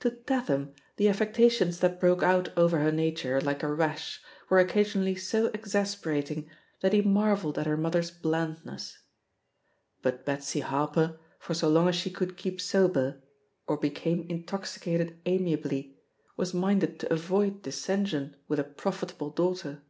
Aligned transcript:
To 0.00 0.10
Tatham 0.10 0.74
the 0.96 1.08
affectations 1.08 1.78
that 1.78 2.00
broke 2.00 2.20
out 2.24 2.48
over 2.58 2.80
her 2.80 2.90
nature 2.90 3.40
like 3.40 3.62
a 3.62 3.72
rash 3.72 4.20
were 4.48 4.58
occasionally 4.58 5.14
so 5.14 5.52
exasperating 5.54 6.50
that 6.80 6.92
he 6.92 7.00
marvelled 7.00 7.60
at 7.60 7.66
her 7.68 7.76
mother's 7.76 8.10
blandness. 8.10 8.98
But 10.02 10.24
Betsy 10.24 10.58
Harper, 10.58 11.20
for 11.38 11.54
so 11.54 11.68
long 11.68 11.88
as 11.88 11.94
she 11.94 12.10
could 12.10 12.36
keep 12.36 12.60
so 12.60 12.88
ber, 12.88 13.22
or 13.68 13.76
became 13.76 14.26
intoxicated 14.28 15.20
amiably, 15.26 15.96
was 16.36 16.52
minded 16.52 16.98
to 16.98 17.12
avoid 17.12 17.62
dissension 17.62 18.34
with 18.48 18.58
a 18.58 18.64
profitable 18.64 19.30
daughter. 19.30 19.82